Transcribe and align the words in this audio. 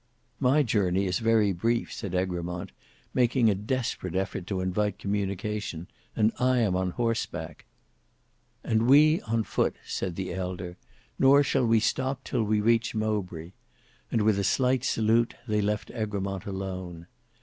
"My 0.39 0.63
journey 0.63 1.05
is 1.05 1.19
very 1.19 1.53
brief," 1.53 1.93
said 1.93 2.15
Egremont, 2.15 2.71
making 3.13 3.51
a 3.51 3.53
desperate 3.53 4.15
effort 4.15 4.47
to 4.47 4.59
invite 4.59 4.97
communication; 4.97 5.87
"and 6.15 6.31
I 6.39 6.57
am 6.61 6.75
on 6.75 6.89
horseback!" 6.89 7.65
"And 8.63 8.87
we 8.87 9.21
on 9.21 9.43
foot," 9.43 9.75
said 9.85 10.15
the 10.15 10.33
elder; 10.33 10.75
"nor 11.19 11.43
shall 11.43 11.67
we 11.67 11.79
stop 11.79 12.23
till 12.23 12.41
we 12.43 12.61
reach 12.61 12.95
Mowbray;" 12.95 13.51
and 14.11 14.23
with 14.23 14.39
a 14.39 14.43
slight 14.43 14.83
salute, 14.83 15.35
they 15.47 15.61
left 15.61 15.91
Egremont 15.91 16.47
alone. 16.47 17.05